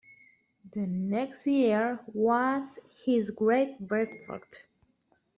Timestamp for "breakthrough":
3.79-4.39